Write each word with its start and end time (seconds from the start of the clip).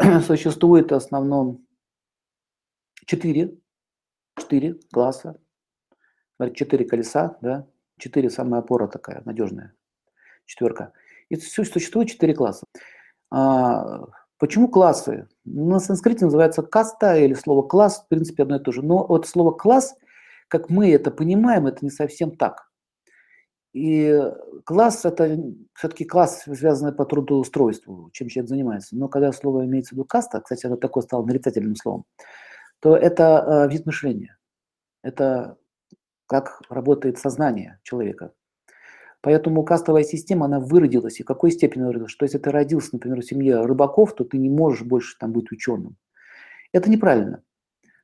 существует 0.26 0.90
в 0.90 0.94
основном 0.94 1.66
четыре, 3.06 3.58
четыре 4.38 4.78
класса, 4.92 5.38
четыре 6.54 6.86
колеса, 6.86 7.36
да, 7.42 7.66
четыре 7.98 8.30
самая 8.30 8.60
опора 8.60 8.88
такая 8.88 9.22
надежная, 9.26 9.74
четверка. 10.46 10.92
И 11.28 11.36
существует 11.36 12.08
четыре 12.08 12.34
класса. 12.34 12.64
А, 13.30 14.06
почему 14.38 14.68
классы? 14.68 15.28
На 15.44 15.78
санскрите 15.80 16.24
называется 16.24 16.62
каста 16.62 17.16
или 17.18 17.34
слово 17.34 17.62
класс, 17.62 18.02
в 18.02 18.08
принципе, 18.08 18.44
одно 18.44 18.56
и 18.56 18.62
то 18.62 18.72
же. 18.72 18.82
Но 18.82 19.06
вот 19.06 19.26
слово 19.28 19.52
класс, 19.52 19.94
как 20.48 20.70
мы 20.70 20.90
это 20.90 21.10
понимаем, 21.10 21.66
это 21.66 21.84
не 21.84 21.90
совсем 21.90 22.34
так. 22.34 22.69
И 23.72 24.20
класс– 24.64 25.04
это 25.04 25.38
все-таки 25.74 26.04
класс, 26.04 26.42
связанный 26.42 26.92
по 26.92 27.04
трудоустройству, 27.04 28.10
чем 28.12 28.28
человек 28.28 28.48
занимается. 28.48 28.96
Но 28.96 29.08
когда 29.08 29.32
слово 29.32 29.64
имеется 29.64 29.90
в 29.90 29.98
виду 29.98 30.04
каста, 30.04 30.40
кстати, 30.40 30.66
это 30.66 30.76
такое 30.76 31.02
стало 31.02 31.24
нарицательным 31.24 31.76
словом, 31.76 32.04
то 32.80 32.96
это 32.96 33.66
э, 33.68 33.72
вид 33.72 33.86
мышления. 33.86 34.38
Это 35.02 35.56
как 36.26 36.62
работает 36.68 37.18
сознание 37.18 37.78
человека. 37.82 38.32
Поэтому 39.20 39.64
кастовая 39.64 40.02
система, 40.02 40.46
она 40.46 40.60
выродилась. 40.60 41.20
И 41.20 41.22
в 41.22 41.26
какой 41.26 41.50
степени 41.50 41.82
выродилась? 41.82 42.10
Что 42.10 42.24
если 42.24 42.38
ты 42.38 42.50
родился, 42.50 42.90
например, 42.92 43.20
в 43.20 43.26
семье 43.26 43.64
рыбаков, 43.64 44.14
то 44.14 44.24
ты 44.24 44.38
не 44.38 44.48
можешь 44.48 44.82
больше 44.82 45.16
там 45.18 45.32
быть 45.32 45.52
ученым. 45.52 45.96
Это 46.72 46.90
неправильно. 46.90 47.42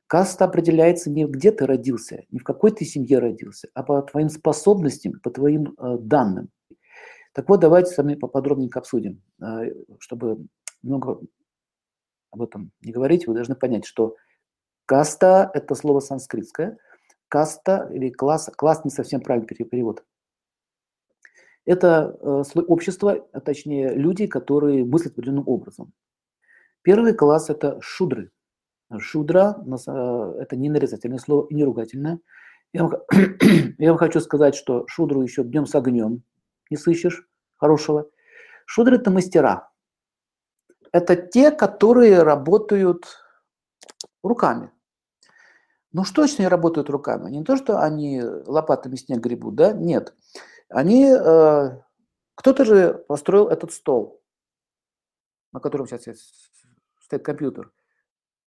Каста 0.07 0.45
определяется 0.45 1.09
не 1.09 1.25
где 1.25 1.51
ты 1.51 1.65
родился, 1.65 2.23
не 2.31 2.39
в 2.39 2.43
какой 2.43 2.71
ты 2.71 2.85
семье 2.85 3.19
родился, 3.19 3.67
а 3.73 3.83
по 3.83 4.01
твоим 4.01 4.29
способностям, 4.29 5.19
по 5.19 5.29
твоим 5.29 5.75
э, 5.77 5.97
данным. 5.99 6.49
Так 7.33 7.49
вот, 7.49 7.59
давайте 7.59 7.91
с 7.91 7.97
вами 7.97 8.15
поподробнее 8.15 8.69
обсудим. 8.73 9.21
Э, 9.41 9.69
чтобы 9.99 10.47
много 10.81 11.19
об 12.31 12.41
этом 12.41 12.71
не 12.81 12.93
говорить, 12.93 13.27
вы 13.27 13.33
должны 13.33 13.55
понять, 13.55 13.85
что 13.85 14.15
каста– 14.85 15.51
это 15.53 15.75
слово 15.75 15.99
санскритское. 15.99 16.77
Каста 17.27 17.89
или 17.91 18.09
класс, 18.09 18.49
класс 18.55 18.85
не 18.85 18.91
совсем 18.91 19.19
правильный 19.19 19.47
перевод. 19.47 20.05
Это 21.65 22.17
э, 22.21 22.43
слой 22.49 23.21
а 23.33 23.39
точнее 23.41 23.93
люди, 23.93 24.25
которые 24.25 24.85
мыслят 24.85 25.13
определенным 25.13 25.49
образом. 25.49 25.91
Первый 26.81 27.13
класс– 27.13 27.49
это 27.49 27.77
шудры– 27.81 28.31
Шудра 28.99 29.57
э,– 29.65 30.35
это 30.39 30.55
не 30.55 30.69
нарицательное 30.69 31.19
слово 31.19 31.47
и 31.47 31.55
не 31.55 31.63
ругательное. 31.63 32.19
Я 32.73 32.83
вам, 32.83 32.93
я 33.77 33.89
вам 33.89 33.97
хочу 33.97 34.19
сказать, 34.19 34.55
что 34.55 34.85
шудру 34.87 35.21
еще 35.21 35.43
днем 35.43 35.65
с 35.65 35.75
огнем 35.75 36.23
не 36.69 36.77
сыщешь 36.77 37.27
хорошего. 37.57 38.09
Шудры– 38.65 38.95
это 38.97 39.11
мастера. 39.11 39.69
Это 40.91 41.15
те, 41.15 41.51
которые 41.51 42.23
работают 42.23 43.05
руками. 44.23 44.71
Ну 45.91 46.03
что 46.03 46.21
значит 46.21 46.39
они 46.39 46.47
работают 46.47 46.89
руками? 46.89 47.29
Не 47.29 47.43
то, 47.43 47.55
что 47.57 47.81
они 47.81 48.21
лопатами 48.21 48.95
снег 48.95 49.19
гребут, 49.19 49.55
да? 49.55 49.73
Нет. 49.73 50.13
Они, 50.69 51.05
э, 51.05 51.81
кто-то 52.35 52.65
же 52.65 53.05
построил 53.07 53.47
этот 53.47 53.71
стол, 53.71 54.21
на 55.53 55.59
котором 55.59 55.87
сейчас 55.87 56.29
стоит 57.01 57.23
компьютер. 57.23 57.71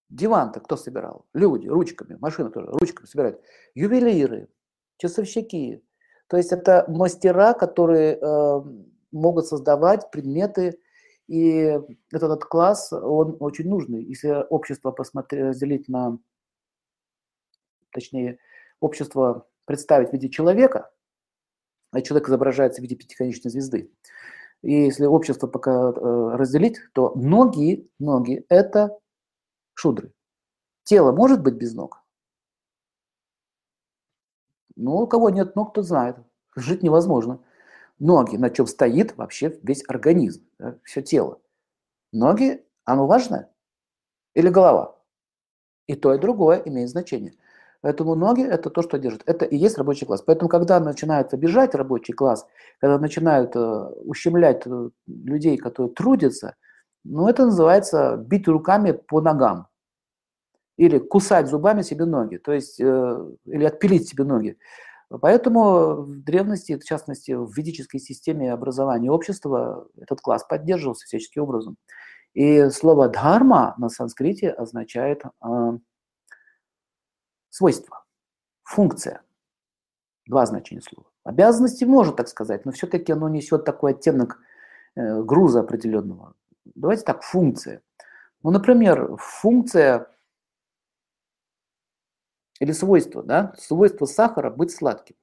Диван-то 0.10 0.60
кто 0.60 0.76
собирал? 0.76 1.26
Люди, 1.34 1.68
ручками, 1.68 2.18
машины 2.20 2.50
тоже, 2.50 2.68
ручками 2.68 3.06
собирают. 3.06 3.42
Ювелиры, 3.76 4.50
часовщики. 4.98 5.84
То 6.28 6.38
есть 6.38 6.52
это 6.52 6.86
мастера, 6.88 7.54
которые 7.54 8.18
э, 8.18 8.62
могут 9.12 9.48
создавать 9.48 10.10
предметы, 10.12 10.80
и 11.28 11.80
этот 12.12 12.46
класс, 12.46 12.92
он 12.92 13.38
очень 13.40 13.70
нужный. 13.70 14.04
Если 14.04 14.46
общество 14.50 14.92
посмотреть, 14.92 15.44
разделить 15.44 15.88
на, 15.88 16.18
точнее, 17.92 18.40
общество 18.80 19.48
представить 19.66 20.10
в 20.10 20.14
виде 20.14 20.30
человека, 20.30 20.90
а 21.92 22.02
человек 22.02 22.30
изображается 22.30 22.82
в 22.82 22.84
виде 22.84 22.96
пятиконечной 22.96 23.52
звезды, 23.52 23.92
и 24.64 24.74
если 24.74 25.06
общество 25.06 25.46
пока 25.46 25.72
э, 25.72 25.92
разделить, 26.36 26.80
то 26.94 27.14
ноги, 27.16 27.88
ноги– 28.00 28.44
это 28.50 28.98
шудры. 29.80 30.14
Тело 30.84 31.12
может 31.12 31.42
быть 31.42 31.56
без 31.56 31.74
ног? 31.74 32.04
Ну, 34.76 34.98
у 34.98 35.08
кого 35.08 35.30
нет 35.30 35.56
ног, 35.56 35.74
тот 35.74 35.86
знает. 35.86 36.18
Жить 36.56 36.84
невозможно. 36.84 37.40
Ноги, 38.00 38.38
на 38.38 38.50
чем 38.50 38.68
стоит 38.68 39.18
вообще 39.18 39.58
весь 39.64 39.84
организм, 39.88 40.46
да, 40.58 40.78
все 40.84 41.02
тело. 41.02 41.40
Ноги, 42.12 42.66
оно 42.86 43.08
важно? 43.08 43.50
Или 44.36 44.50
голова? 44.50 44.98
И 45.88 45.96
то, 45.96 46.14
и 46.14 46.20
другое 46.20 46.62
имеет 46.66 46.90
значение. 46.90 47.34
Поэтому 47.82 48.16
ноги– 48.16 48.44
это 48.58 48.70
то, 48.70 48.82
что 48.82 48.98
держит. 49.00 49.24
Это 49.26 49.46
и 49.46 49.56
есть 49.56 49.78
рабочий 49.78 50.06
класс. 50.06 50.22
Поэтому, 50.22 50.50
когда 50.50 50.80
начинают 50.82 51.34
обижать 51.34 51.76
рабочий 51.76 52.14
класс, 52.14 52.46
когда 52.80 53.00
начинают 53.00 53.56
э, 53.56 53.60
ущемлять 53.60 54.64
э, 54.66 54.90
людей, 55.08 55.58
которые 55.58 55.94
трудятся, 55.94 56.56
ну, 57.06 57.30
это 57.30 57.46
называется 57.46 58.18
бить 58.18 58.48
руками 58.48 58.92
по 58.92 59.22
ногам 59.22 59.69
или 60.80 60.98
кусать 60.98 61.48
зубами 61.50 61.82
себе 61.82 62.06
ноги, 62.06 62.38
то 62.38 62.54
есть, 62.54 62.80
э, 62.80 63.32
или 63.44 63.66
отпилить 63.66 64.08
себе 64.08 64.24
ноги. 64.24 64.58
Поэтому 65.10 66.04
в 66.04 66.24
древности, 66.24 66.78
в 66.78 66.86
частности, 66.86 67.34
в 67.34 67.52
ведической 67.54 68.00
системе 68.00 68.54
образования 68.54 69.12
общества 69.12 69.90
этот 69.98 70.22
класс 70.22 70.46
поддерживался 70.46 71.06
всяческим 71.06 71.44
образом. 71.44 71.76
И 72.34 72.70
слово 72.70 73.10
дхарма 73.10 73.76
на 73.78 73.90
санскрите 73.90 74.52
означает 74.52 75.24
э, 75.26 75.78
свойство, 77.50 78.06
функция. 78.64 79.22
Два 80.28 80.46
значения 80.46 80.82
слова. 80.82 81.10
Обязанности 81.26 81.84
можно 81.84 82.14
так 82.14 82.30
сказать, 82.30 82.64
но 82.64 82.72
все-таки 82.72 83.12
оно 83.12 83.28
несет 83.28 83.66
такой 83.66 83.92
оттенок 83.92 84.40
э, 84.96 85.24
груза 85.24 85.60
определенного. 85.60 86.36
Давайте 86.74 87.04
так, 87.04 87.24
функция. 87.24 87.82
Ну, 88.44 88.52
например, 88.52 89.18
функция 89.18 90.08
или 92.60 92.72
свойство, 92.72 93.24
да? 93.24 93.54
Свойство 93.58 94.06
сахара 94.06 94.50
быть 94.50 94.72
сладким. 94.72 95.16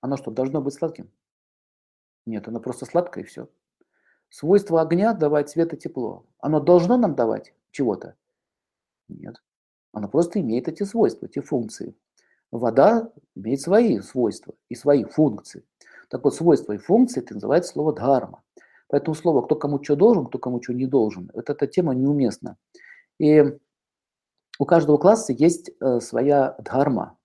Оно 0.00 0.16
что, 0.16 0.30
должно 0.30 0.60
быть 0.60 0.74
сладким? 0.74 1.10
Нет, 2.26 2.48
оно 2.48 2.60
просто 2.60 2.86
сладкое 2.86 3.24
и 3.24 3.26
все. 3.26 3.48
Свойство 4.28 4.80
огня 4.80 5.12
давать 5.12 5.50
свет 5.50 5.72
и 5.74 5.76
тепло. 5.76 6.26
Оно 6.38 6.60
должно 6.60 6.96
нам 6.96 7.14
давать 7.14 7.54
чего-то? 7.70 8.16
Нет. 9.08 9.42
Оно 9.92 10.08
просто 10.08 10.40
имеет 10.40 10.68
эти 10.68 10.82
свойства, 10.82 11.26
эти 11.26 11.40
функции. 11.40 11.94
Вода 12.50 13.12
имеет 13.34 13.60
свои 13.60 14.00
свойства 14.00 14.54
и 14.68 14.74
свои 14.74 15.04
функции. 15.04 15.64
Так 16.08 16.24
вот, 16.24 16.34
свойства 16.34 16.72
и 16.72 16.78
функции 16.78 17.20
это 17.20 17.34
называется 17.34 17.72
слово 17.72 17.92
дхарма. 17.92 18.42
Поэтому 18.88 19.14
слово 19.14 19.42
«кто 19.42 19.56
кому 19.56 19.82
что 19.82 19.96
должен», 19.96 20.26
«кто 20.26 20.38
кому 20.38 20.62
что 20.62 20.72
не 20.72 20.86
должен»– 20.86 21.30
вот 21.34 21.50
эта 21.50 21.66
тема 21.66 21.94
неуместна. 21.94 22.56
И 23.18 23.58
у 24.58 24.64
каждого 24.64 24.98
класса 24.98 25.32
есть 25.32 25.70
э, 25.80 26.00
своя 26.00 26.56
дхарма, 26.58 27.18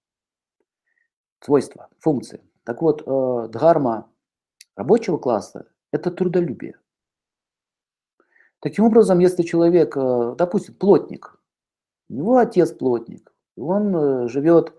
свойства, 1.40 1.90
функции. 2.00 2.42
Так 2.64 2.82
вот, 2.82 3.04
э, 3.06 3.48
дхарма 3.52 4.10
рабочего 4.76 5.18
класса– 5.18 5.68
это 5.92 6.12
трудолюбие. 6.12 6.80
Таким 8.62 8.86
образом, 8.86 9.20
если 9.20 9.44
человек, 9.44 9.96
э, 9.96 10.36
допустим, 10.38 10.76
плотник, 10.76 11.40
у 12.10 12.14
него 12.14 12.38
отец 12.38 12.72
плотник, 12.72 13.32
он 13.56 14.28
живет, 14.28 14.74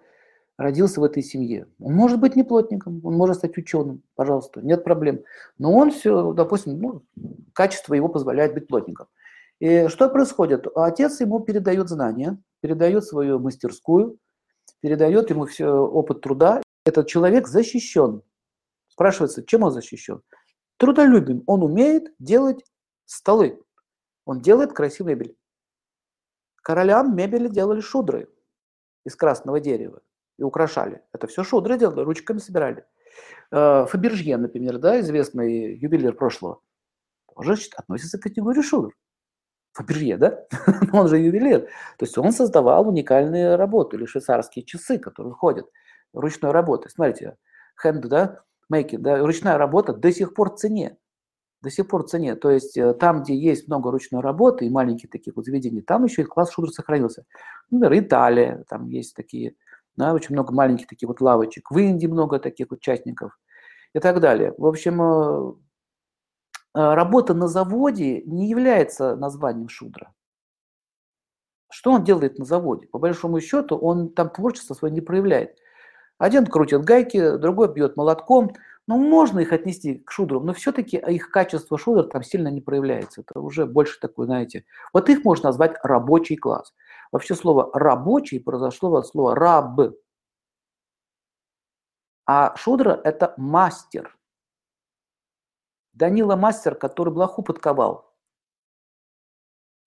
родился 0.56 1.00
в 1.00 1.04
этой 1.04 1.22
семье. 1.22 1.68
Он 1.78 1.94
может 1.94 2.18
быть 2.18 2.34
не 2.34 2.42
плотником, 2.42 3.00
он 3.04 3.14
может 3.14 3.36
стать 3.36 3.56
ученым, 3.56 4.02
пожалуйста, 4.16 4.60
нет 4.62 4.82
проблем. 4.82 5.22
Но 5.58 5.72
он 5.72 5.92
все, 5.92 6.32
допустим, 6.32 6.80
ну, 6.80 7.02
качество 7.52 7.94
его 7.94 8.08
позволяет 8.08 8.54
быть 8.54 8.66
плотником. 8.66 9.06
И 9.60 9.88
что 9.88 10.09
происходит? 10.09 10.66
Отец 10.74 11.21
ему 11.21 11.41
передает 11.41 11.89
знания, 11.89 12.42
передает 12.60 13.04
свою 13.04 13.39
мастерскую, 13.39 14.18
передает 14.80 15.30
ему 15.30 15.45
все 15.45 15.68
опыт 15.68 16.22
труда. 16.22 16.62
Этот 16.86 17.09
человек 17.09 17.47
защищен. 17.47 18.22
Спрашивается, 18.89 19.45
чем 19.45 19.62
он 19.62 19.71
защищен? 19.71 20.22
Трудолюбием. 20.78 21.42
Он 21.47 21.62
умеет 21.62 22.12
делать 22.18 22.65
столы. 23.04 23.62
Он 24.24 24.41
делает 24.41 24.72
красивую 24.72 25.16
мебель. 25.16 25.36
Королям 26.63 27.15
мебели 27.15 27.48
делали 27.48 27.80
шудры 27.80 28.28
из 29.04 29.15
красного 29.15 29.60
дерева 29.60 30.01
и 30.39 30.42
украшали. 30.42 31.03
Это 31.13 31.27
все 31.27 31.45
шудры 31.45 31.78
делали, 31.78 32.01
ручками 32.01 32.39
собирали. 32.39 32.86
Э, 33.51 33.86
Фабержье, 33.86 34.36
например, 34.39 34.78
да, 34.78 35.01
известный 35.01 35.77
ювелир 35.77 36.15
прошлого, 36.15 36.60
тоже 37.34 37.56
относится 37.77 38.18
к 38.18 38.22
категории 38.22 38.63
шудр. 38.63 38.95
Фаберже, 39.72 40.16
да? 40.16 40.44
он 40.92 41.08
же 41.08 41.18
ювелир. 41.18 41.62
То 41.98 42.04
есть 42.04 42.18
он 42.18 42.32
создавал 42.32 42.88
уникальные 42.88 43.56
работы, 43.56 43.96
или 43.96 44.04
швейцарские 44.04 44.64
часы, 44.64 44.98
которые 44.98 45.34
ходят 45.34 45.66
ручной 46.12 46.50
работы. 46.50 46.88
Смотрите, 46.90 47.36
hand, 47.84 48.00
да, 48.00 48.42
making, 48.72 48.98
да, 48.98 49.18
ручная 49.18 49.58
работа 49.58 49.92
до 49.92 50.12
сих 50.12 50.34
пор 50.34 50.54
в 50.54 50.56
цене. 50.56 50.96
До 51.62 51.70
сих 51.70 51.88
пор 51.88 52.04
в 52.04 52.08
цене. 52.08 52.36
То 52.36 52.50
есть 52.50 52.76
э, 52.76 52.94
там, 52.94 53.22
где 53.22 53.36
есть 53.36 53.68
много 53.68 53.90
ручной 53.90 54.22
работы 54.22 54.66
и 54.66 54.70
маленькие 54.70 55.10
такие 55.10 55.32
вот 55.34 55.44
заведения, 55.44 55.82
там 55.82 56.04
еще 56.04 56.22
и 56.22 56.24
класс 56.24 56.52
шудр 56.52 56.70
сохранился. 56.70 57.24
Например, 57.70 58.04
Италия, 58.04 58.64
там 58.68 58.88
есть 58.88 59.14
такие, 59.14 59.54
да, 59.96 60.14
очень 60.14 60.34
много 60.34 60.54
маленьких 60.54 60.86
таких 60.86 61.08
вот 61.08 61.20
лавочек. 61.20 61.70
В 61.70 61.78
Индии 61.78 62.06
много 62.06 62.38
таких 62.38 62.70
участников 62.70 63.38
и 63.94 63.98
так 64.00 64.20
далее. 64.20 64.54
В 64.56 64.66
общем, 64.66 65.02
э, 65.02 65.52
работа 66.74 67.34
на 67.34 67.48
заводе 67.48 68.22
не 68.22 68.48
является 68.48 69.16
названием 69.16 69.68
шудра. 69.68 70.12
Что 71.70 71.92
он 71.92 72.04
делает 72.04 72.38
на 72.38 72.44
заводе? 72.44 72.86
По 72.88 72.98
большому 72.98 73.40
счету, 73.40 73.76
он 73.76 74.10
там 74.12 74.30
творчество 74.30 74.74
свое 74.74 74.92
не 74.92 75.00
проявляет. 75.00 75.56
Один 76.18 76.46
крутит 76.46 76.82
гайки, 76.84 77.36
другой 77.36 77.72
бьет 77.72 77.96
молотком. 77.96 78.52
Ну, 78.86 78.98
можно 78.98 79.38
их 79.38 79.52
отнести 79.52 79.98
к 79.98 80.10
шудрам, 80.10 80.44
но 80.44 80.52
все-таки 80.52 80.96
их 80.96 81.30
качество 81.30 81.78
шудр 81.78 82.08
там 82.08 82.22
сильно 82.22 82.48
не 82.48 82.60
проявляется. 82.60 83.20
Это 83.20 83.40
уже 83.40 83.64
больше 83.64 84.00
такой, 84.00 84.26
знаете, 84.26 84.64
вот 84.92 85.08
их 85.08 85.24
можно 85.24 85.48
назвать 85.48 85.76
рабочий 85.84 86.36
класс. 86.36 86.74
Вообще 87.12 87.34
слово 87.34 87.70
рабочий 87.72 88.40
произошло 88.40 88.96
от 88.96 89.06
слова 89.06 89.34
раб. 89.34 89.94
А 92.26 92.54
шудра– 92.56 93.00
это 93.04 93.34
мастер. 93.36 94.16
Данила 95.92 96.37
мастер, 96.37 96.75
который 96.75 97.13
блоху 97.13 97.42
подковал. 97.42 98.15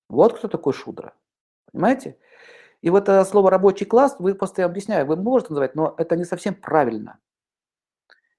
Вот 0.10 0.38
кто 0.38 0.48
такой 0.48 0.74
шудра. 0.74 1.16
Понимаете? 1.72 2.18
И 2.82 2.90
вот 2.90 3.04
это 3.04 3.24
слово 3.26 3.50
рабочий 3.50 3.86
класс, 3.86 4.16
вы 4.20 4.36
просто 4.36 4.62
я 4.62 4.66
объясняю, 4.66 5.06
вы 5.06 5.16
можете 5.16 5.52
называть, 5.52 5.74
но 5.74 5.96
это 5.98 6.16
не 6.16 6.26
совсем 6.26 6.54
правильно. 6.54 7.20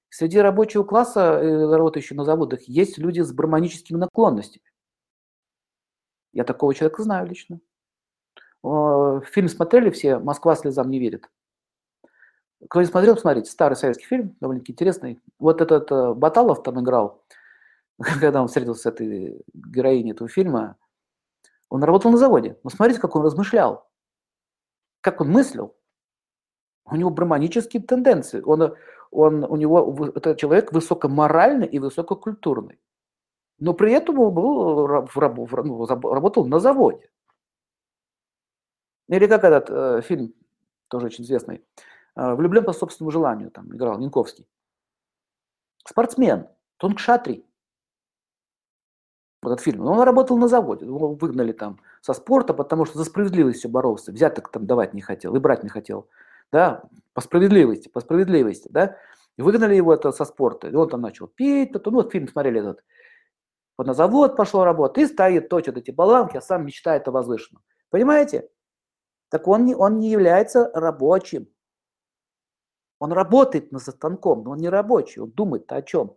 Среди 0.09 0.37
рабочего 0.39 0.83
класса, 0.83 1.19
э, 1.19 1.75
работающих 1.75 2.15
на 2.15 2.23
заводах, 2.23 2.61
есть 2.63 2.97
люди 2.97 3.21
с 3.21 3.33
барманическими 3.33 3.97
наклонностями. 3.97 4.63
Я 6.31 6.43
такого 6.43 6.73
человека 6.73 7.03
знаю 7.03 7.27
лично. 7.27 7.59
Фильм 8.61 9.47
смотрели 9.47 9.89
все 9.89 10.17
«Москва 10.19 10.55
слезам 10.55 10.89
не 10.89 10.99
верит». 10.99 11.29
Кто 12.69 12.81
не 12.81 12.87
смотрел, 12.87 13.15
посмотрите. 13.15 13.51
Старый 13.51 13.75
советский 13.75 14.05
фильм, 14.05 14.35
довольно-таки 14.39 14.71
интересный. 14.71 15.21
Вот 15.39 15.61
этот 15.61 15.91
э, 15.91 16.13
Баталов 16.13 16.63
там 16.63 16.81
играл, 16.81 17.23
когда 18.19 18.41
он 18.41 18.47
встретился 18.47 18.83
с 18.83 18.85
этой 18.85 19.41
героиней 19.53 20.11
этого 20.11 20.29
фильма. 20.29 20.77
Он 21.69 21.83
работал 21.83 22.11
на 22.11 22.17
заводе. 22.17 22.59
Но 22.63 22.69
смотрите, 22.69 22.99
как 22.99 23.15
он 23.15 23.23
размышлял, 23.23 23.89
как 25.01 25.21
он 25.21 25.29
мыслил. 25.29 25.75
У 26.85 26.95
него 26.95 27.09
браманические 27.09 27.81
тенденции. 27.81 28.41
Он, 28.41 28.75
он, 29.09 29.43
у 29.43 29.55
него, 29.55 30.11
это 30.13 30.35
человек 30.35 30.71
высокоморальный 30.71 31.67
и 31.67 31.79
высококультурный. 31.79 32.79
Но 33.57 33.73
при 33.73 33.93
этом 33.93 34.19
он 34.19 34.33
был, 34.33 34.87
ну, 34.87 35.85
работал 35.85 36.45
на 36.45 36.59
заводе. 36.59 37.09
Или 39.07 39.27
как 39.27 39.43
этот 39.43 39.69
э, 39.69 40.01
фильм, 40.01 40.33
тоже 40.89 41.07
очень 41.07 41.23
известный, 41.23 41.63
э, 42.15 42.35
«Влюблен 42.35 42.65
по 42.65 42.73
собственному 42.73 43.11
желанию», 43.11 43.51
там 43.51 43.73
играл 43.73 43.99
Янковский. 43.99 44.47
Спортсмен, 45.87 46.47
Тунгшатри 49.45 49.53
этот 49.53 49.63
фильм. 49.63 49.85
Он 49.85 50.01
работал 50.01 50.37
на 50.37 50.47
заводе, 50.47 50.85
его 50.85 51.13
выгнали 51.13 51.51
там 51.51 51.79
со 52.01 52.13
спорта, 52.13 52.53
потому 52.53 52.85
что 52.85 52.97
за 52.97 53.05
справедливость 53.05 53.59
все 53.59 53.69
боролся, 53.69 54.11
взяток 54.11 54.49
там 54.49 54.65
давать 54.65 54.93
не 54.93 55.01
хотел 55.01 55.35
и 55.35 55.39
брать 55.39 55.63
не 55.63 55.69
хотел, 55.69 56.07
да, 56.51 56.83
по 57.13 57.21
справедливости, 57.21 57.87
по 57.89 58.01
справедливости, 58.01 58.67
да, 58.71 58.97
и 59.37 59.41
выгнали 59.41 59.75
его 59.75 59.93
это 59.93 60.11
со 60.11 60.25
спорта, 60.25 60.69
и 60.69 60.75
он 60.75 60.89
там 60.89 61.01
начал 61.01 61.27
пить, 61.27 61.71
то, 61.71 61.81
ну 61.85 61.97
вот 61.97 62.11
фильм 62.11 62.27
смотрели 62.27 62.59
этот, 62.59 62.83
вот 63.77 63.87
на 63.87 63.93
завод 63.93 64.35
пошел 64.35 64.63
работать, 64.63 65.03
и 65.03 65.07
стоит, 65.07 65.49
точит 65.49 65.77
эти 65.77 65.91
баланки, 65.91 66.37
а 66.37 66.41
сам 66.41 66.65
мечтает 66.65 67.07
о 67.07 67.11
возвышенном. 67.11 67.61
Понимаете? 67.89 68.49
Так 69.29 69.47
он 69.47 69.65
не, 69.65 69.75
он 69.75 69.99
не 69.99 70.09
является 70.09 70.71
рабочим. 70.73 71.47
Он 72.99 73.11
работает 73.11 73.73
над 73.73 73.81
станком, 73.81 74.43
но 74.43 74.51
он 74.51 74.59
не 74.59 74.69
рабочий, 74.69 75.19
он 75.19 75.31
думает 75.31 75.69
о 75.73 75.81
чем. 75.81 76.15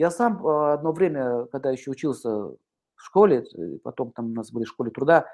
Я 0.00 0.10
сам 0.10 0.46
а, 0.46 0.72
одно 0.72 0.92
время, 0.92 1.44
когда 1.52 1.70
еще 1.70 1.90
учился 1.90 2.30
в 2.30 2.56
школе, 2.96 3.44
потом 3.84 4.12
там 4.12 4.30
у 4.30 4.34
нас 4.34 4.50
были 4.50 4.64
в 4.64 4.68
школе 4.68 4.90
труда, 4.90 5.26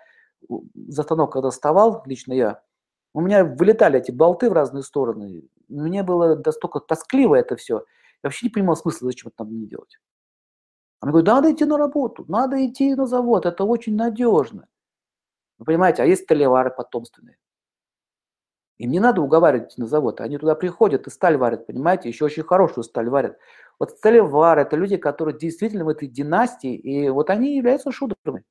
за 0.75 1.05
станок, 1.05 1.33
когда 1.33 1.51
вставал, 1.51 2.03
лично 2.05 2.33
я, 2.33 2.65
у 3.15 3.21
меня 3.21 3.45
вылетали 3.45 4.01
эти 4.01 4.11
болты 4.11 4.51
в 4.51 4.53
разные 4.53 4.83
стороны. 4.83 5.45
Мне 5.69 6.03
было 6.03 6.35
настолько 6.45 6.81
тоскливо 6.81 7.37
это 7.37 7.55
все. 7.55 7.77
Я 7.77 7.85
вообще 8.25 8.47
не 8.47 8.51
понимал 8.51 8.75
смысла, 8.75 9.07
зачем 9.07 9.29
это 9.29 9.45
надо 9.45 9.55
мне 9.55 9.69
делать. 9.69 10.01
А 10.99 11.07
мне 11.07 11.13
говорят, 11.13 11.29
надо 11.29 11.53
идти 11.53 11.65
на 11.65 11.79
работу, 11.79 12.25
надо 12.27 12.67
идти 12.67 12.93
на 12.97 13.07
завод, 13.07 13.47
это 13.47 13.63
очень 13.63 13.95
надежно. 13.95 14.67
Вы 15.59 15.67
понимаете, 15.67 16.03
а 16.03 16.07
есть 16.07 16.25
столевары 16.25 16.73
потомственные. 16.73 17.39
Им 18.79 18.91
не 18.91 19.01
надо 19.01 19.23
уговаривать 19.23 19.79
на 19.79 19.87
завод. 19.87 20.21
Они 20.21 20.37
туда 20.37 20.55
приходят 20.55 21.07
и 21.07 21.11
сталь 21.11 21.37
варят, 21.37 21.67
понимаете, 21.67 22.09
еще 22.09 22.27
очень 22.27 22.43
хорошую 22.43 22.85
сталь 22.85 23.09
варят. 23.09 23.39
Вот 23.79 23.91
сталевары– 23.91 24.61
это 24.63 24.77
люди, 24.77 24.97
которые 24.97 25.37
действительно 25.37 25.85
в 25.85 25.89
этой 25.89 26.09
династии, 26.09 26.75
и 26.75 27.09
вот 27.09 27.31
они 27.31 27.57
являются 27.57 27.91
шудрами. 27.91 28.45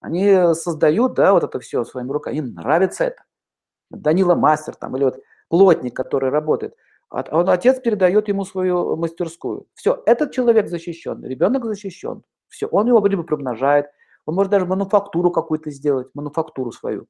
Они 0.00 0.54
создают, 0.54 1.14
да, 1.14 1.32
вот 1.32 1.44
это 1.44 1.60
все 1.60 1.84
своими 1.84 2.10
руками. 2.10 2.36
Им 2.36 2.54
нравится 2.54 3.04
это. 3.04 3.24
Данила 3.90 4.34
мастер 4.34 4.74
там, 4.74 4.96
или 4.96 5.04
вот 5.04 5.20
плотник, 5.48 5.94
который 5.94 6.30
работает. 6.30 6.74
Он, 7.10 7.48
отец 7.50 7.78
передает 7.80 8.28
ему 8.28 8.44
свою 8.44 8.96
мастерскую. 8.96 9.66
Все, 9.74 10.02
этот 10.06 10.32
человек 10.32 10.68
защищен, 10.68 11.22
ребенок 11.24 11.64
защищен. 11.64 12.22
Все, 12.48 12.66
он 12.66 12.88
его 12.88 13.06
либо 13.06 13.22
примножает, 13.22 13.86
он 14.24 14.34
может 14.34 14.50
даже 14.50 14.66
мануфактуру 14.66 15.30
какую-то 15.30 15.70
сделать, 15.70 16.08
мануфактуру 16.14 16.72
свою. 16.72 17.06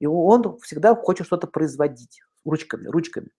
И 0.00 0.06
он 0.06 0.58
всегда 0.58 0.94
хочет 0.94 1.26
что-то 1.26 1.46
производить 1.46 2.20
ручками, 2.44 2.86
ручками. 2.86 3.30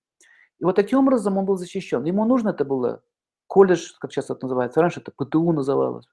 И 0.59 0.63
вот 0.63 0.75
таким 0.75 0.99
образом 0.99 1.37
он 1.37 1.45
был 1.45 1.57
защищен. 1.57 2.03
Ему 2.05 2.25
нужно 2.25 2.49
это 2.49 2.65
было 2.65 3.01
колледж, 3.47 3.93
как 3.99 4.11
сейчас 4.11 4.29
это 4.29 4.39
называется, 4.43 4.81
раньше 4.81 5.01
это 5.01 5.11
ПТУ 5.11 5.51
называлось. 5.51 6.07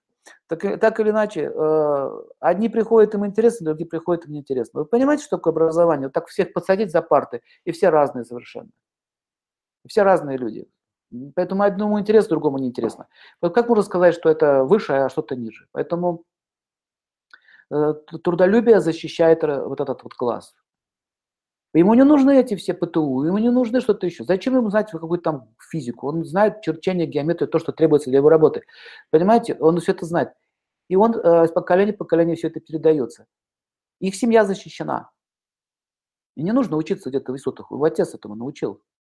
Так, 0.47 0.61
так 0.81 1.01
или 1.01 1.11
иначе, 1.11 1.51
э, 1.53 2.23
одни 2.39 2.69
приходят 2.69 3.15
им 3.15 3.27
интересно, 3.27 3.67
другие 3.67 3.89
приходят 3.89 4.27
им 4.27 4.33
неинтересно. 4.33 4.81
Вы 4.81 4.87
понимаете, 4.87 5.25
что 5.25 5.37
такое 5.37 5.53
образование? 5.53 6.07
Вот 6.09 6.13
так 6.13 6.29
всех 6.29 6.53
посадить 6.53 6.93
за 6.93 7.03
парты, 7.03 7.43
и 7.65 7.73
все 7.73 7.89
разные 7.89 8.25
совершенно. 8.25 8.71
Все 9.87 10.03
разные 10.03 10.39
люди. 10.39 10.69
Поэтому 11.35 11.65
одному 11.65 11.99
интересно, 11.99 12.31
другому 12.31 12.59
неинтересно. 12.59 13.09
Вот 13.41 13.55
как 13.55 13.69
можно 13.69 13.83
сказать, 13.83 14.15
что 14.15 14.29
это 14.29 14.65
выше, 14.65 14.93
а 14.93 15.09
что-то 15.09 15.35
ниже? 15.35 15.67
Поэтому 15.73 16.25
Э, 16.25 16.32
трудолюбие 18.23 18.81
защищает 18.81 19.43
вот 19.43 19.81
этот 19.81 20.03
вот 20.03 20.15
класс. 20.15 20.55
Ему 21.75 21.95
не 21.95 22.05
нужны 22.05 22.39
эти 22.39 22.55
все 22.55 22.75
ПТУ, 22.75 23.25
ему 23.25 23.39
не 23.39 23.51
нужны 23.51 23.81
что-то 23.81 24.07
еще. 24.07 24.25
Зачем 24.25 24.57
ему 24.57 24.69
знать 24.69 24.91
какую-то 24.91 25.25
там 25.25 25.55
физику? 25.71 26.07
Он 26.07 26.23
знает 26.25 26.61
черчение, 26.61 27.07
геометрию, 27.07 27.49
то, 27.49 27.59
что 27.59 27.73
требуется 27.73 28.11
для 28.11 28.19
его 28.19 28.29
работы. 28.29 28.65
Понимаете, 29.11 29.57
он 29.59 29.81
все 29.81 29.93
это 29.93 30.05
знает. 30.05 30.35
И 30.89 30.97
он 30.97 31.15
э, 31.15 31.45
из 31.47 31.51
поколения 31.51 31.95
в 31.95 31.97
поколение 31.97 32.37
все 32.37 32.49
это 32.49 32.61
передается. 32.61 33.27
Их 34.01 34.15
семья 34.15 34.45
защищена. 34.45 35.11
И 36.37 36.43
не 36.43 36.53
нужно 36.53 36.77
учиться 36.77 37.09
где-то 37.09 37.33
в 37.33 37.37
высотах. 37.37 37.71
Его 37.71 37.85
отец 37.85 38.15
этому 38.15 38.35
научил. 38.35 38.83